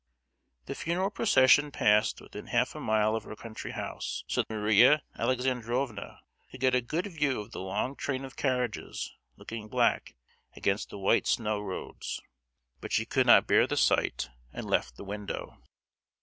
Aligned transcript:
The 0.65 0.73
funeral 0.73 1.11
procession 1.11 1.69
passed 1.69 2.21
within 2.21 2.47
half 2.47 2.73
a 2.73 2.79
mile 2.79 3.15
of 3.15 3.23
her 3.25 3.35
country 3.35 3.73
house; 3.73 4.23
so 4.27 4.41
that 4.41 4.49
Maria 4.49 5.03
Alexandrovna 5.19 6.21
could 6.49 6.59
get 6.59 6.73
a 6.73 6.81
good 6.81 7.05
view 7.05 7.39
of 7.39 7.51
the 7.51 7.59
long 7.59 7.95
train 7.95 8.25
of 8.25 8.35
carriages 8.35 9.13
looking 9.37 9.67
black 9.67 10.15
against 10.55 10.89
the 10.89 10.97
white 10.97 11.27
snow 11.27 11.61
roads; 11.61 12.19
but 12.79 12.91
she 12.91 13.05
could 13.05 13.27
not 13.27 13.45
bear 13.45 13.67
the 13.67 13.77
sight, 13.77 14.31
and 14.51 14.65
left 14.67 14.97
the 14.97 15.05
window. 15.05 15.59